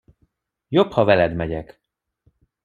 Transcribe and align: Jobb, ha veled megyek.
Jobb, 0.67 0.91
ha 0.93 1.03
veled 1.05 1.33
megyek. 1.35 1.79